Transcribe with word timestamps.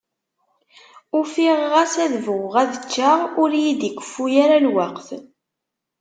Ufiɣ 1.19 1.57
ɣas 1.71 1.93
ad 2.05 2.13
bɣuɣ 2.25 2.53
ad 2.63 2.73
ččeɣ, 2.83 3.19
ur 3.41 3.51
yi-d-ikeffu 3.61 4.25
ara 4.43 4.57
lweqt. 4.65 5.09